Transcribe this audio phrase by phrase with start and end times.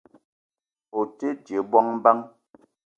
[0.99, 2.21] O te dje bongo bang?